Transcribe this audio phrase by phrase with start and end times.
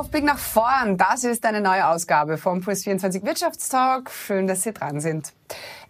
[0.00, 0.96] Aufblick nach vorn.
[0.96, 4.10] Das ist eine neue Ausgabe vom Puls 24 Wirtschaftstalk.
[4.10, 5.34] Schön, dass Sie dran sind.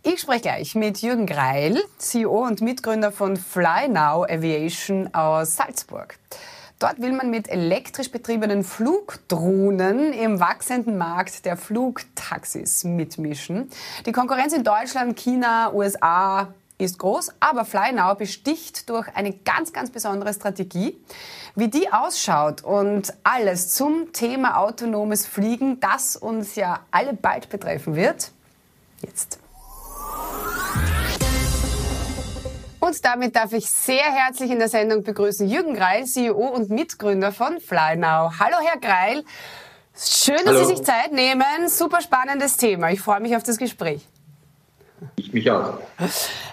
[0.03, 6.19] Ich spreche gleich mit Jürgen Greil, CEO und Mitgründer von FlyNow Aviation aus Salzburg.
[6.80, 13.70] Dort will man mit elektrisch betriebenen Flugdrohnen im wachsenden Markt der Flugtaxis mitmischen.
[14.06, 16.48] Die Konkurrenz in Deutschland, China, USA,
[16.81, 20.98] ist groß, aber FlyNow besticht durch eine ganz, ganz besondere Strategie.
[21.55, 27.97] Wie die ausschaut und alles zum Thema autonomes Fliegen, das uns ja alle bald betreffen
[27.97, 28.30] wird,
[29.02, 29.38] jetzt.
[32.80, 37.30] Und damit darf ich sehr herzlich in der Sendung begrüßen Jürgen Greil, CEO und Mitgründer
[37.30, 38.33] von FlyNow.
[38.41, 39.23] Hallo, Herr Greil.
[39.95, 40.65] Schön, dass Hallo.
[40.65, 41.69] Sie sich Zeit nehmen.
[41.69, 42.91] Super spannendes Thema.
[42.91, 44.07] Ich freue mich auf das Gespräch.
[45.16, 45.74] Ich mich auch.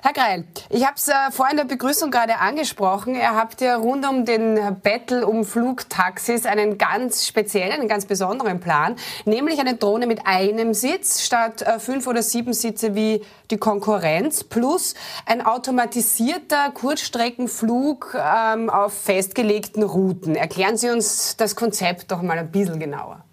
[0.01, 3.15] Herr Greil, ich habe es äh, vorhin in der Begrüßung gerade angesprochen.
[3.15, 8.59] Ihr habt ja rund um den Battle um Flugtaxis einen ganz speziellen, einen ganz besonderen
[8.59, 8.95] Plan,
[9.25, 14.43] nämlich eine Drohne mit einem Sitz statt äh, fünf oder sieben Sitze wie die Konkurrenz
[14.43, 14.95] plus
[15.25, 20.35] ein automatisierter Kurzstreckenflug ähm, auf festgelegten Routen.
[20.35, 23.23] Erklären Sie uns das Konzept doch mal ein bisschen genauer.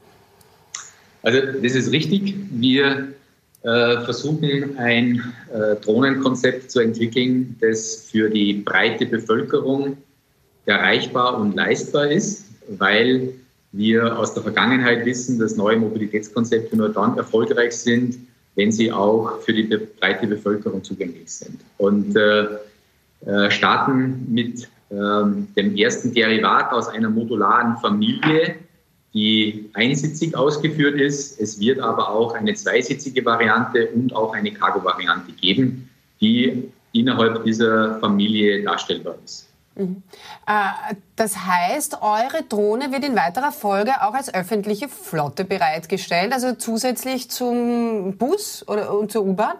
[1.22, 2.34] Also das ist richtig.
[2.50, 3.14] Wir
[3.64, 9.96] versuchen, ein äh, Drohnenkonzept zu entwickeln, das für die breite Bevölkerung
[10.66, 13.30] erreichbar und leistbar ist, weil
[13.72, 18.18] wir aus der Vergangenheit wissen, dass neue Mobilitätskonzepte nur dann erfolgreich sind,
[18.54, 21.60] wenn sie auch für die breite Bevölkerung zugänglich sind.
[21.78, 22.44] Und äh,
[23.26, 24.94] äh, starten mit äh,
[25.56, 28.56] dem ersten Derivat aus einer modularen Familie,
[29.14, 31.40] die einsitzig ausgeführt ist.
[31.40, 35.88] Es wird aber auch eine zweisitzige Variante und auch eine Cargo-Variante geben,
[36.20, 39.48] die innerhalb dieser Familie darstellbar ist.
[39.76, 40.02] Mhm.
[40.46, 46.54] Äh, das heißt, eure Drohne wird in weiterer Folge auch als öffentliche Flotte bereitgestellt, also
[46.54, 49.56] zusätzlich zum Bus oder, und zur U-Bahn?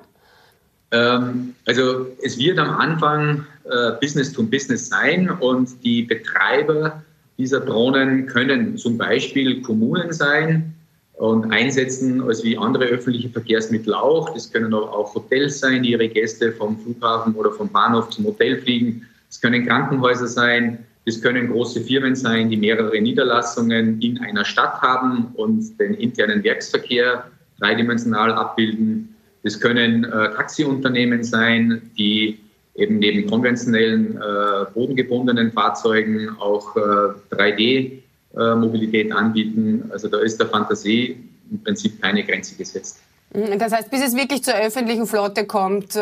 [0.91, 7.03] Ähm, also es wird am Anfang äh, Business to Business sein und die Betreiber
[7.39, 10.75] dieser Drohnen können zum Beispiel Kommunen sein
[11.15, 14.33] und einsetzen als wie andere öffentliche Verkehrsmittel auch.
[14.35, 18.25] Das können aber auch Hotels sein, die ihre Gäste vom Flughafen oder vom Bahnhof zum
[18.27, 19.07] Hotel fliegen.
[19.31, 20.79] Es können Krankenhäuser sein.
[21.07, 26.43] Es können große Firmen sein, die mehrere Niederlassungen in einer Stadt haben und den internen
[26.43, 29.15] Werksverkehr dreidimensional abbilden.
[29.43, 32.39] Es können äh, Taxiunternehmen sein, die
[32.75, 39.91] eben neben konventionellen äh, bodengebundenen Fahrzeugen auch äh, 3D-Mobilität äh, anbieten.
[39.93, 41.17] Also da ist der Fantasie
[41.51, 43.01] im Prinzip keine Grenze gesetzt.
[43.33, 46.01] Mhm, das heißt, bis es wirklich zur öffentlichen Flotte kommt, äh,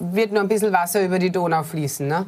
[0.00, 2.26] wird nur ein bisschen Wasser über die Donau fließen, ne?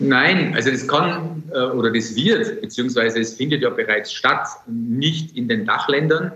[0.00, 5.36] Nein, also das kann äh, oder das wird, beziehungsweise es findet ja bereits statt, nicht
[5.36, 6.32] in den Dachländern,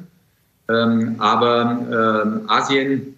[0.69, 3.18] ähm, aber ähm, Asien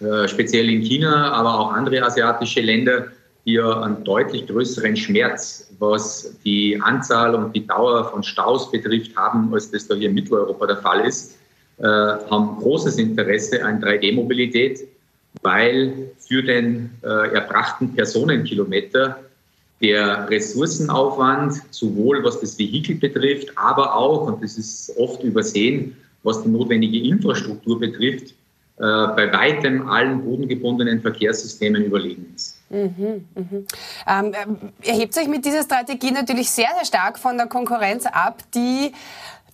[0.00, 3.08] äh, speziell in China, aber auch andere asiatische Länder,
[3.44, 9.16] die ja einen deutlich größeren Schmerz, was die Anzahl und die Dauer von Staus betrifft,
[9.16, 11.36] haben, als das da hier in Mitteleuropa der Fall ist,
[11.78, 14.86] äh, haben großes Interesse an 3D-Mobilität,
[15.42, 19.18] weil für den äh, erbrachten Personenkilometer
[19.80, 26.42] der Ressourcenaufwand, sowohl was das Vehikel betrifft, aber auch, und das ist oft übersehen, was
[26.42, 28.34] die notwendige Infrastruktur betrifft,
[28.80, 32.58] bei weitem allen bodengebundenen Verkehrssystemen überlegen ist.
[32.70, 33.66] Mhm, mhm.
[34.08, 34.32] Ähm,
[34.82, 38.92] erhebt sich mit dieser Strategie natürlich sehr, sehr stark von der Konkurrenz ab, die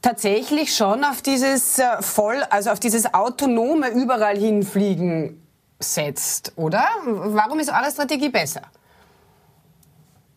[0.00, 5.42] tatsächlich schon auf dieses äh, voll, also auf dieses autonome überall hinfliegen
[5.80, 6.84] setzt, oder?
[7.04, 8.62] Warum ist eure Strategie besser?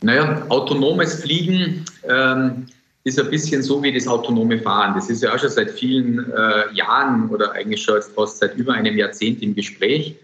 [0.01, 2.67] Naja, autonomes Fliegen ähm,
[3.03, 4.93] ist ein bisschen so wie das autonome Fahren.
[4.95, 8.73] Das ist ja auch schon seit vielen äh, Jahren oder eigentlich schon fast seit über
[8.73, 10.15] einem Jahrzehnt im Gespräch.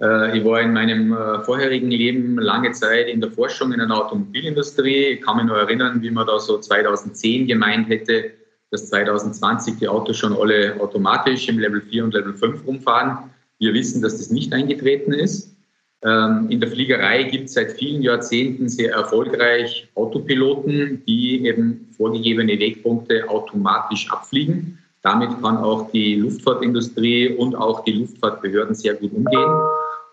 [0.00, 3.90] Äh, ich war in meinem äh, vorherigen Leben lange Zeit in der Forschung in der
[3.90, 5.06] Automobilindustrie.
[5.14, 8.30] Ich kann mich noch erinnern, wie man da so 2010 gemeint hätte,
[8.70, 13.30] dass 2020 die Autos schon alle automatisch im Level 4 und Level 5 rumfahren.
[13.58, 15.56] Wir wissen, dass das nicht eingetreten ist.
[16.02, 22.58] Ähm, in der Fliegerei gibt es seit vielen Jahrzehnten sehr erfolgreich Autopiloten, die eben vorgegebene
[22.58, 24.78] Wegpunkte automatisch abfliegen.
[25.02, 29.50] Damit kann auch die Luftfahrtindustrie und auch die Luftfahrtbehörden sehr gut umgehen.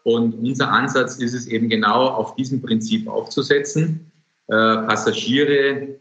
[0.04, 4.12] Und unser Ansatz ist es eben genau auf diesem Prinzip aufzusetzen,
[4.48, 6.00] äh, Passagiere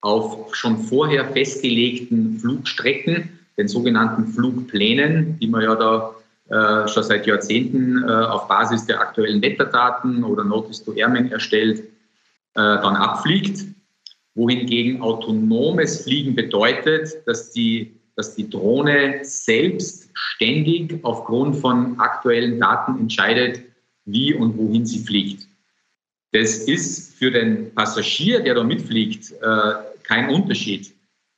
[0.00, 6.14] auf schon vorher festgelegten Flugstrecken, den sogenannten Flugplänen, die man ja da
[6.48, 11.80] äh, schon seit Jahrzehnten äh, auf Basis der aktuellen Wetterdaten oder Notice to Airmen erstellt,
[11.80, 11.84] äh,
[12.54, 13.64] dann abfliegt.
[14.34, 22.98] wohingegen autonomes Fliegen bedeutet, dass die, dass die Drohne selbst ständig aufgrund von aktuellen Daten
[22.98, 23.60] entscheidet,
[24.04, 25.46] wie und wohin sie fliegt.
[26.32, 30.92] Das ist für den Passagier, der da mitfliegt, äh, kein Unterschied.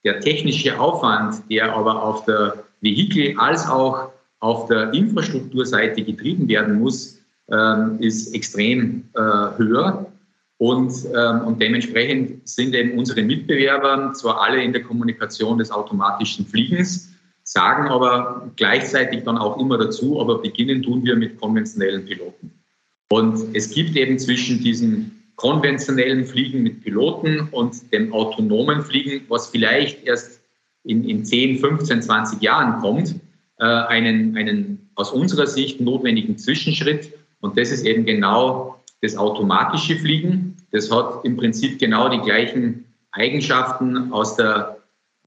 [0.04, 6.80] Der technische Aufwand, der aber auf der Vehikel- als auch auf der Infrastrukturseite getrieben werden
[6.80, 7.18] muss,
[7.50, 9.20] ähm, ist extrem äh,
[9.58, 10.12] höher.
[10.58, 16.46] Und, ähm, und dementsprechend sind eben unsere Mitbewerber zwar alle in der Kommunikation des automatischen
[16.46, 17.10] Fliegens,
[17.42, 22.50] sagen aber gleichzeitig dann auch immer dazu, aber beginnen tun wir mit konventionellen Piloten.
[23.10, 29.48] Und es gibt eben zwischen diesem konventionellen Fliegen mit Piloten und dem autonomen Fliegen, was
[29.48, 30.40] vielleicht erst
[30.84, 33.14] in, in 10, 15, 20 Jahren kommt,
[33.58, 37.12] einen, einen aus unserer Sicht notwendigen Zwischenschritt.
[37.40, 40.56] Und das ist eben genau das automatische Fliegen.
[40.72, 44.78] Das hat im Prinzip genau die gleichen Eigenschaften aus der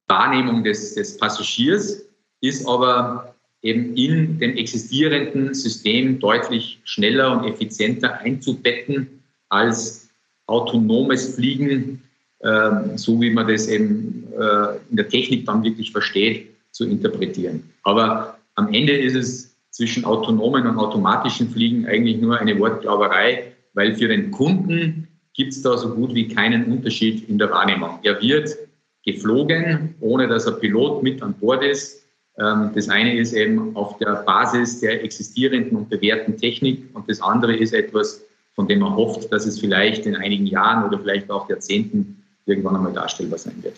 [0.07, 2.03] Wahrnehmung des, des Passagiers,
[2.41, 10.09] ist aber eben in dem existierenden System deutlich schneller und effizienter einzubetten als
[10.47, 12.01] autonomes Fliegen,
[12.39, 17.63] äh, so wie man das eben äh, in der Technik dann wirklich versteht, zu interpretieren.
[17.83, 23.95] Aber am Ende ist es zwischen autonomen und automatischen Fliegen eigentlich nur eine Wortglauberei, weil
[23.95, 27.99] für den Kunden gibt es da so gut wie keinen Unterschied in der Wahrnehmung.
[28.03, 28.57] Er wird
[29.05, 32.03] geflogen, ohne dass er Pilot mit an Bord ist.
[32.37, 37.21] Ähm, das eine ist eben auf der Basis der existierenden und bewährten Technik und das
[37.21, 38.21] andere ist etwas,
[38.55, 42.75] von dem man hofft, dass es vielleicht in einigen Jahren oder vielleicht auch Jahrzehnten irgendwann
[42.75, 43.75] einmal darstellbar sein wird.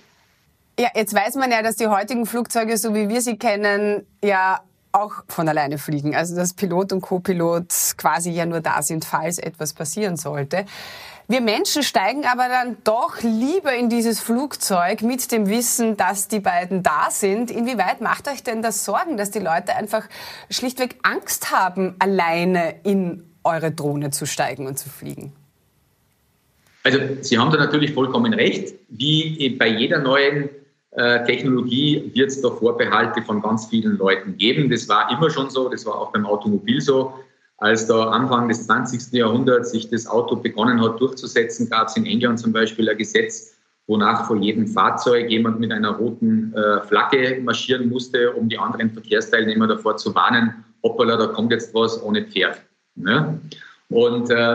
[0.81, 4.61] Ja, jetzt weiß man ja, dass die heutigen Flugzeuge, so wie wir sie kennen, ja
[4.91, 6.15] auch von alleine fliegen.
[6.15, 7.67] Also dass Pilot und Co-Pilot
[7.97, 10.65] quasi ja nur da sind, falls etwas passieren sollte.
[11.27, 16.39] Wir Menschen steigen aber dann doch lieber in dieses Flugzeug mit dem Wissen, dass die
[16.39, 17.51] beiden da sind.
[17.51, 20.09] Inwieweit macht euch denn das Sorgen, dass die Leute einfach
[20.49, 25.31] schlichtweg Angst haben, alleine in eure Drohne zu steigen und zu fliegen?
[26.83, 28.73] Also Sie haben da natürlich vollkommen recht.
[28.89, 30.49] Wie bei jeder neuen
[30.93, 34.69] Technologie wird es da Vorbehalte von ganz vielen Leuten geben.
[34.69, 37.13] Das war immer schon so, das war auch beim Automobil so.
[37.61, 39.13] Als da Anfang des 20.
[39.13, 43.55] Jahrhunderts sich das Auto begonnen hat durchzusetzen, gab es in England zum Beispiel ein Gesetz,
[43.85, 48.89] wonach vor jedem Fahrzeug jemand mit einer roten äh, Flagge marschieren musste, um die anderen
[48.89, 52.59] Verkehrsteilnehmer davor zu warnen, hoppala, da kommt jetzt was ohne Pferd.
[52.95, 53.39] Ne?
[53.89, 54.53] Und äh,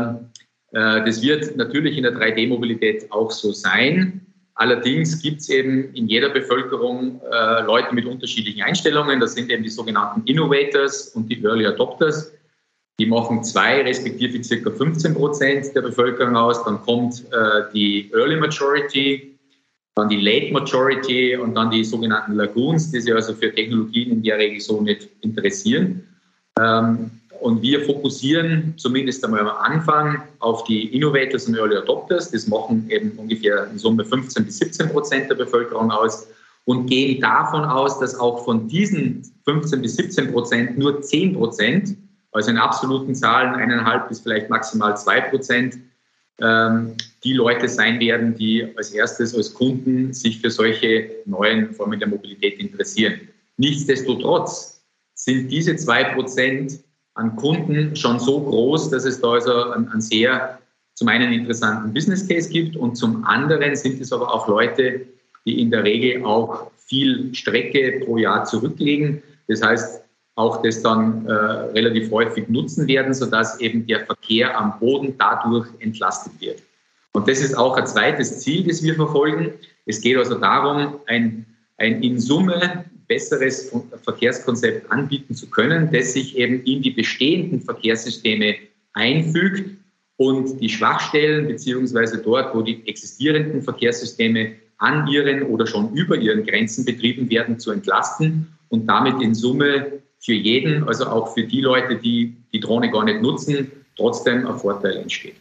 [0.72, 4.25] äh, das wird natürlich in der 3D-Mobilität auch so sein.
[4.56, 9.20] Allerdings gibt es eben in jeder Bevölkerung äh, Leute mit unterschiedlichen Einstellungen.
[9.20, 12.32] Das sind eben die sogenannten Innovators und die Early Adopters.
[12.98, 16.64] Die machen zwei respektive circa 15 Prozent der Bevölkerung aus.
[16.64, 19.38] Dann kommt äh, die Early Majority,
[19.94, 24.22] dann die Late Majority und dann die sogenannten Lagoons, die sich also für Technologien in
[24.22, 26.02] der Regel so nicht interessieren.
[26.58, 27.10] Ähm,
[27.40, 32.30] und wir fokussieren zumindest einmal am Anfang auf die Innovators und Early Adopters.
[32.30, 36.26] Das machen eben ungefähr in Summe 15 bis 17 Prozent der Bevölkerung aus
[36.64, 41.96] und gehen davon aus, dass auch von diesen 15 bis 17 Prozent nur 10 Prozent
[42.32, 45.78] also in absoluten Zahlen eineinhalb bis vielleicht maximal zwei Prozent
[46.38, 51.98] ähm, die Leute sein werden, die als erstes als Kunden sich für solche neuen Formen
[51.98, 53.20] der Mobilität interessieren.
[53.56, 54.82] Nichtsdestotrotz
[55.14, 56.78] sind diese zwei Prozent
[57.16, 60.58] an Kunden schon so groß, dass es da also einen, sehr
[60.94, 65.02] zum einen interessanten Business Case gibt und zum anderen sind es aber auch Leute,
[65.44, 69.22] die in der Regel auch viel Strecke pro Jahr zurücklegen.
[69.48, 70.02] Das heißt,
[70.36, 75.68] auch das dann äh, relativ häufig nutzen werden, sodass eben der Verkehr am Boden dadurch
[75.78, 76.62] entlastet wird.
[77.12, 79.54] Und das ist auch ein zweites Ziel, das wir verfolgen.
[79.86, 81.46] Es geht also darum, ein,
[81.78, 83.72] ein in Summe besseres
[84.02, 88.56] Verkehrskonzept anbieten zu können, das sich eben in die bestehenden Verkehrssysteme
[88.92, 89.70] einfügt
[90.16, 96.44] und die Schwachstellen beziehungsweise dort, wo die existierenden Verkehrssysteme an ihren oder schon über ihren
[96.44, 101.60] Grenzen betrieben werden, zu entlasten und damit in Summe für jeden, also auch für die
[101.60, 105.36] Leute, die die Drohne gar nicht nutzen, trotzdem ein Vorteil entsteht.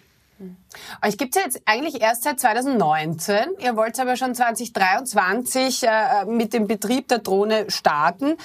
[1.01, 3.35] Euch gibt es ja jetzt eigentlich erst seit 2019.
[3.59, 8.35] Ihr wollt aber schon 2023 äh, mit dem Betrieb der Drohne starten.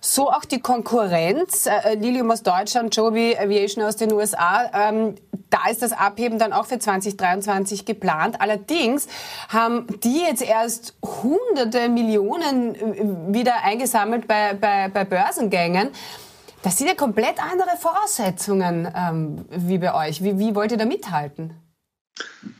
[0.00, 1.66] So auch die Konkurrenz.
[1.66, 4.70] Äh, Lilium aus Deutschland, Joby Aviation aus den USA.
[4.88, 5.14] Ähm,
[5.48, 8.40] da ist das Abheben dann auch für 2023 geplant.
[8.40, 9.06] Allerdings
[9.48, 15.88] haben die jetzt erst hunderte Millionen äh, wieder eingesammelt bei, bei, bei Börsengängen.
[16.62, 20.22] Das sind ja komplett andere Voraussetzungen ähm, wie bei euch.
[20.22, 21.52] Wie, wie wollt ihr da mithalten?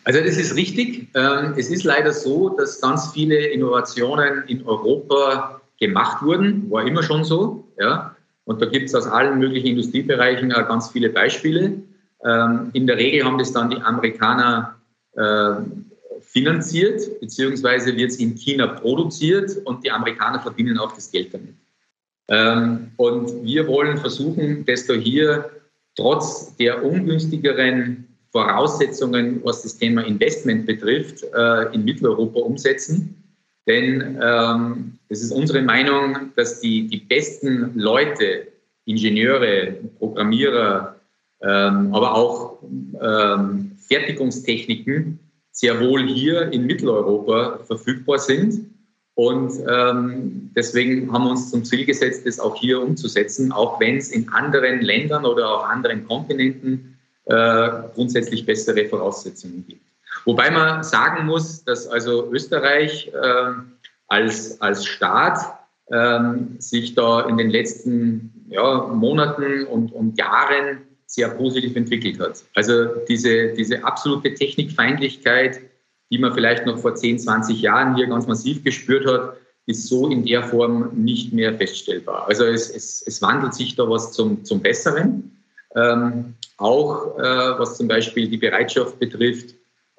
[0.05, 1.09] Also das ist richtig.
[1.15, 7.03] Ähm, es ist leider so, dass ganz viele Innovationen in Europa gemacht wurden, war immer
[7.03, 7.65] schon so.
[7.79, 8.15] Ja.
[8.45, 11.83] Und da gibt es aus allen möglichen Industriebereichen auch ganz viele Beispiele.
[12.25, 14.77] Ähm, in der Regel haben das dann die Amerikaner
[15.17, 15.55] äh,
[16.21, 21.55] finanziert, beziehungsweise wird es in China produziert und die Amerikaner verdienen auch das Geld damit.
[22.29, 25.51] Ähm, und wir wollen versuchen, dass da hier
[25.97, 33.15] trotz der ungünstigeren Voraussetzungen, was das Thema Investment betrifft, äh, in Mitteleuropa umsetzen.
[33.67, 38.49] Denn ähm, es ist unsere Meinung, dass die, die besten Leute,
[38.85, 40.97] Ingenieure, Programmierer,
[41.43, 42.59] ähm, aber auch
[43.01, 45.19] ähm, Fertigungstechniken
[45.53, 48.67] sehr wohl hier in Mitteleuropa verfügbar sind.
[49.19, 53.97] Und ähm, deswegen haben wir uns zum Ziel gesetzt, das auch hier umzusetzen, auch wenn
[53.97, 59.83] es in anderen Ländern oder auf anderen Kontinenten äh, grundsätzlich bessere Voraussetzungen gibt.
[60.25, 63.53] Wobei man sagen muss, dass also Österreich äh,
[64.07, 65.41] als, als Staat
[65.87, 66.21] äh,
[66.61, 72.45] sich da in den letzten ja, Monaten und, und Jahren sehr positiv entwickelt hat.
[72.55, 75.59] Also diese, diese absolute Technikfeindlichkeit,
[76.11, 79.37] die man vielleicht noch vor 10, 20 Jahren hier ganz massiv gespürt hat,
[79.67, 82.27] ist so in der Form nicht mehr feststellbar.
[82.27, 85.37] Also es, es, es wandelt sich da was zum, zum Besseren.
[85.77, 89.55] Ähm, auch äh, was zum Beispiel die Bereitschaft betrifft,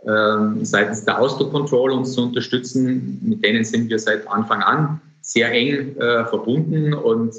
[0.08, 3.20] ähm, seitens der Austro Control uns zu unterstützen.
[3.22, 7.36] Mit denen sind wir seit Anfang an sehr eng äh, verbunden und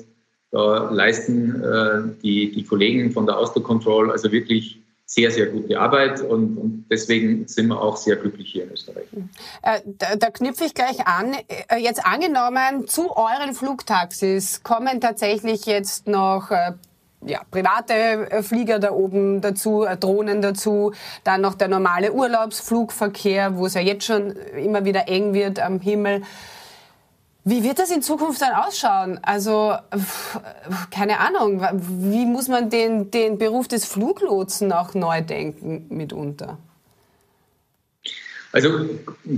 [0.52, 4.80] da leisten äh, die, die Kollegen von der Austro Control also wirklich
[5.12, 9.06] sehr, sehr gute Arbeit und, und, deswegen sind wir auch sehr glücklich hier in Österreich.
[9.62, 11.34] Äh, da, da knüpfe ich gleich an.
[11.68, 16.74] Äh, jetzt angenommen, zu euren Flugtaxis kommen tatsächlich jetzt noch äh,
[17.26, 20.92] ja, private Flieger da oben dazu, Drohnen dazu,
[21.24, 25.80] dann noch der normale Urlaubsflugverkehr, wo es ja jetzt schon immer wieder eng wird am
[25.80, 26.22] Himmel.
[27.44, 29.18] Wie wird das in Zukunft dann ausschauen?
[29.22, 29.74] Also,
[30.90, 31.62] keine Ahnung,
[32.00, 36.58] wie muss man den, den Beruf des Fluglotsen auch neu denken mitunter?
[38.52, 38.88] Also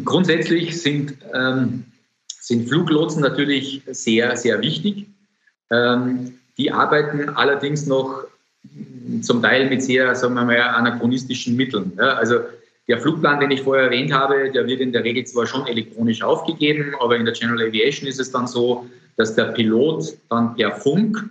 [0.05, 1.85] grundsätzlich sind, ähm,
[2.29, 5.07] sind Fluglotsen natürlich sehr, sehr wichtig.
[5.71, 8.25] Ähm, die arbeiten allerdings noch
[9.21, 11.93] zum Teil mit sehr, sagen wir mal, anachronistischen Mitteln.
[11.97, 12.41] Ja, also
[12.89, 16.23] der Flugplan, den ich vorher erwähnt habe, der wird in der Regel zwar schon elektronisch
[16.23, 18.87] aufgegeben, aber in der General Aviation ist es dann so,
[19.17, 21.23] dass der Pilot dann per Funk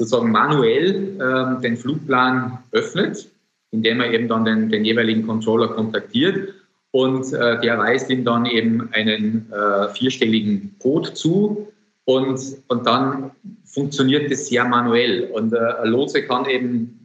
[0.00, 3.30] sozusagen manuell äh, den Flugplan öffnet,
[3.72, 6.54] indem er eben dann den, den jeweiligen Controller kontaktiert
[6.92, 11.68] und äh, der weist ihm dann eben einen äh, vierstelligen Code zu
[12.04, 13.30] und, und dann
[13.64, 15.30] funktioniert das sehr manuell.
[15.32, 16.99] Und äh, ein Lotse kann eben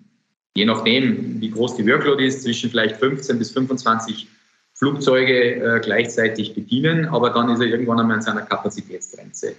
[0.56, 4.28] je nachdem, wie groß die Workload ist, zwischen vielleicht 15 bis 25
[4.74, 9.56] Flugzeuge äh, gleichzeitig bedienen, aber dann ist er irgendwann einmal an seiner Kapazitätsgrenze.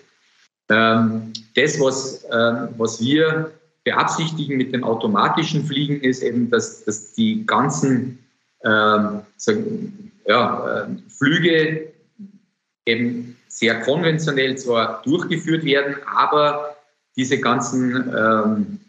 [0.69, 3.53] Ähm, das, was, äh, was wir
[3.85, 8.19] beabsichtigen mit dem automatischen Fliegen, ist eben, dass, dass die ganzen
[8.65, 9.53] ähm, so,
[10.27, 11.93] ja, äh, Flüge
[12.85, 16.77] eben sehr konventionell zwar durchgeführt werden, aber
[17.17, 18.81] diese ganzen ähm,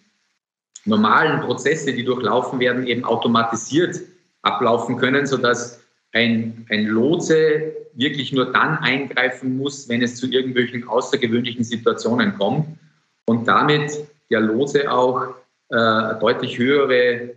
[0.87, 3.99] normalen Prozesse, die durchlaufen werden, eben automatisiert
[4.41, 5.81] ablaufen können, sodass
[6.13, 12.67] ein, ein Lotse wirklich nur dann eingreifen muss, wenn es zu irgendwelchen außergewöhnlichen Situationen kommt
[13.25, 13.91] und damit
[14.29, 15.35] der Lotse auch
[15.69, 17.35] äh, deutlich höhere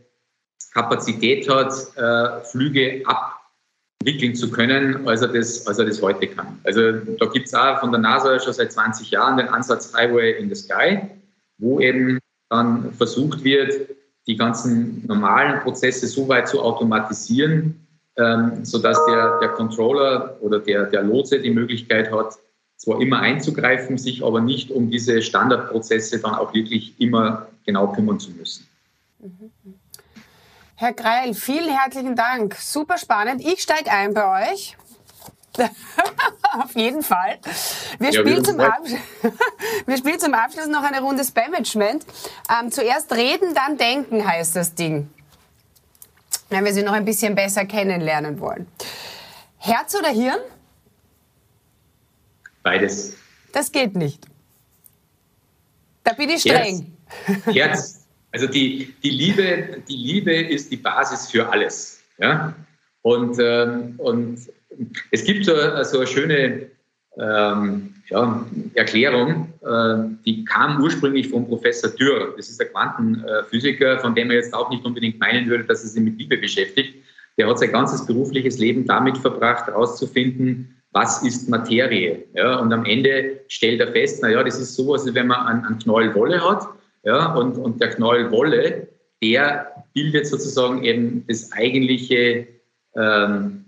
[0.72, 6.58] Kapazität hat, äh, Flüge abwickeln zu können, als er, das, als er das heute kann.
[6.64, 10.38] Also da gibt es auch von der NASA schon seit 20 Jahren den Ansatz Highway
[10.38, 11.00] in the Sky,
[11.58, 12.18] wo eben
[12.50, 13.88] dann versucht wird,
[14.26, 20.84] die ganzen normalen Prozesse so weit zu automatisieren, ähm, sodass der, der Controller oder der,
[20.86, 22.34] der Lotse die Möglichkeit hat,
[22.76, 28.18] zwar immer einzugreifen, sich aber nicht um diese Standardprozesse dann auch wirklich immer genau kümmern
[28.18, 28.66] zu müssen.
[30.74, 32.54] Herr Greil, vielen herzlichen Dank.
[32.54, 33.42] Super spannend.
[33.42, 34.76] Ich steige ein bei euch.
[36.58, 37.38] Auf jeden Fall.
[37.98, 38.58] Wir, ja, spielen zum
[39.86, 42.04] wir spielen zum Abschluss noch eine Runde Spamagement.
[42.50, 45.10] Ähm, zuerst reden, dann denken heißt das Ding.
[46.48, 48.66] Wenn wir sie noch ein bisschen besser kennenlernen wollen.
[49.58, 50.40] Herz oder Hirn?
[52.62, 53.14] Beides.
[53.52, 54.26] Das geht nicht.
[56.02, 56.96] Da bin ich streng.
[57.26, 57.54] Herz.
[57.54, 58.00] Herz.
[58.32, 62.00] Also die, die, Liebe, die Liebe ist die Basis für alles.
[62.18, 62.54] Ja?
[63.02, 64.40] Und, ähm, und
[65.10, 65.52] es gibt so,
[65.84, 66.66] so eine schöne
[67.18, 72.34] ähm, ja, Erklärung, äh, die kam ursprünglich von Professor Dürr.
[72.36, 75.90] Das ist der Quantenphysiker, von dem man jetzt auch nicht unbedingt meinen würde, dass er
[75.90, 76.94] sich mit Liebe beschäftigt.
[77.38, 82.24] der hat sein ganzes berufliches Leben damit verbracht, herauszufinden, was ist Materie.
[82.34, 85.64] Ja, und am Ende stellt er fest, naja, das ist sowas, wie wenn man einen,
[85.64, 86.66] einen Knäuel Wolle hat.
[87.04, 88.88] Ja, und, und der Knäuel Wolle,
[89.22, 92.46] der bildet sozusagen eben das eigentliche
[92.96, 93.64] ähm,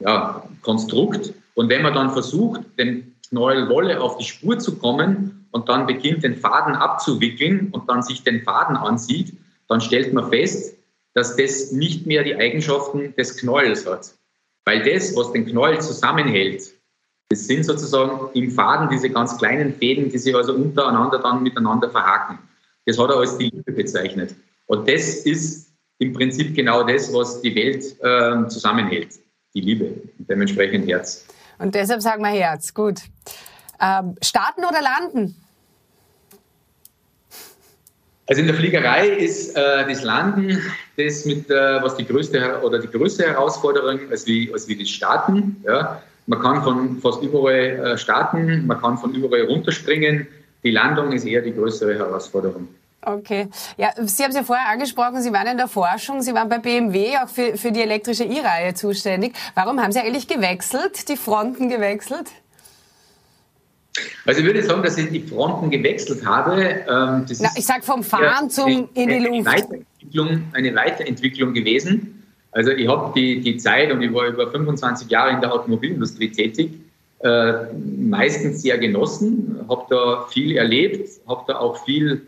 [0.00, 1.32] ja, Konstrukt.
[1.54, 5.86] Und wenn man dann versucht, den Knäuel Wolle auf die Spur zu kommen und dann
[5.86, 9.34] beginnt, den Faden abzuwickeln und dann sich den Faden ansieht,
[9.68, 10.76] dann stellt man fest,
[11.14, 14.14] dass das nicht mehr die Eigenschaften des Knäuels hat.
[14.64, 16.74] Weil das, was den Knäuel zusammenhält,
[17.28, 21.88] das sind sozusagen im Faden diese ganz kleinen Fäden, die sich also untereinander dann miteinander
[21.90, 22.38] verhaken.
[22.86, 24.34] Das hat er als die Liebe bezeichnet.
[24.66, 29.20] Und das ist im Prinzip genau das, was die Welt äh, zusammenhält.
[29.54, 31.24] Die Liebe, dementsprechend Herz.
[31.58, 33.00] Und deshalb sagen wir Herz, gut.
[33.80, 35.36] Ähm, starten oder landen?
[38.26, 40.60] Also in der Fliegerei ist äh, das Landen
[40.96, 44.88] das mit, äh, was die größte oder die größte Herausforderung als wie, als wie das
[44.88, 45.62] Starten.
[45.64, 46.02] Ja.
[46.26, 50.26] Man kann von fast überall äh, starten, man kann von überall runterspringen.
[50.62, 52.68] Die Landung ist eher die größere Herausforderung.
[53.06, 53.48] Okay.
[53.76, 56.58] Ja, Sie haben es ja vorher angesprochen, Sie waren in der Forschung, Sie waren bei
[56.58, 59.34] BMW auch für, für die elektrische E-Reihe zuständig.
[59.54, 62.30] Warum haben Sie eigentlich gewechselt, die Fronten gewechselt?
[64.26, 66.60] Also ich würde sagen, dass ich die Fronten gewechselt habe.
[66.60, 69.46] Ähm, Na, ich sage vom Fahren zum in die Luft.
[69.46, 72.22] Eine Weiterentwicklung, eine Weiterentwicklung gewesen.
[72.50, 76.30] Also ich habe die, die Zeit und ich war über 25 Jahre in der Automobilindustrie
[76.30, 76.70] tätig,
[77.20, 82.22] äh, meistens sehr genossen, habe da viel erlebt, habe da auch viel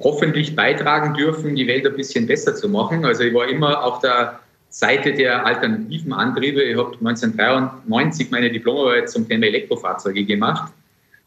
[0.00, 3.04] hoffentlich beitragen dürfen, die Welt ein bisschen besser zu machen.
[3.04, 4.40] Also ich war immer auf der
[4.70, 6.62] Seite der alternativen Antriebe.
[6.62, 10.72] Ich habe 1993 meine Diplomarbeit zum Thema Elektrofahrzeuge gemacht.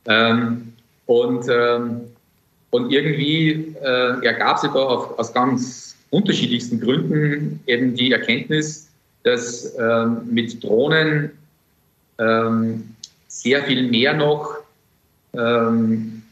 [0.06, 0.74] Ähm,
[1.06, 2.02] und, ähm,
[2.72, 8.90] und irgendwie äh, ergab sich da auf, aus ganz unterschiedlichsten Gründen eben die Erkenntnis,
[9.24, 11.32] dass ähm, mit Drohnen
[12.20, 12.96] ähm,
[13.28, 14.58] sehr viel mehr noch
[15.34, 16.23] ähm,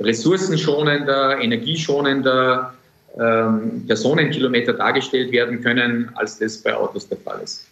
[0.00, 2.74] ressourcenschonender, energieschonender
[3.18, 7.66] ähm, Personenkilometer dargestellt werden können, als das bei Autos der Fall ist.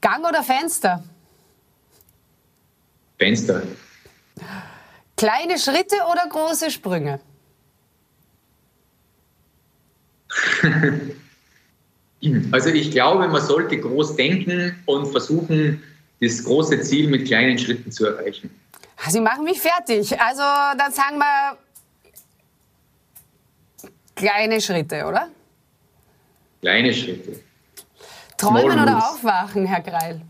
[0.00, 1.02] Gang oder Fenster?
[3.18, 3.62] Fenster.
[5.16, 7.18] Kleine Schritte oder große Sprünge?
[12.52, 15.82] also ich glaube, man sollte groß denken und versuchen,
[16.20, 18.50] das große Ziel mit kleinen Schritten zu erreichen.
[19.08, 20.20] Sie machen mich fertig.
[20.20, 20.42] Also
[20.76, 21.58] dann sagen wir
[24.14, 25.28] kleine Schritte, oder?
[26.60, 27.40] Kleine Schritte.
[28.36, 30.20] Träumen Small oder aufwachen, Herr Greil?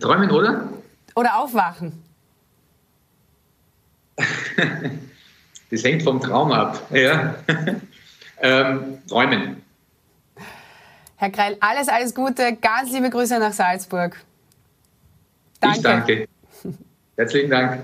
[0.00, 0.68] Träumen oder?
[1.14, 2.02] Oder aufwachen?
[5.70, 6.80] das hängt vom Traum ab.
[6.90, 7.34] Ja.
[8.40, 9.62] ähm, träumen.
[11.16, 12.56] Herr Greil, alles, alles Gute.
[12.56, 14.16] Ganz liebe Grüße nach Salzburg.
[15.60, 15.76] Danke.
[15.76, 16.28] Ich danke.
[17.16, 17.80] Herzlichen Dank.